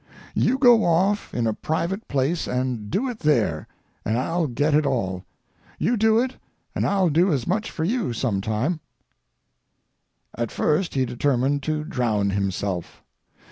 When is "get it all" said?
4.47-5.25